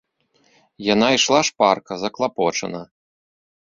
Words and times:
Яна 0.93 1.07
ішла 1.17 1.39
шпарка, 1.51 1.93
заклапочана. 2.07 2.81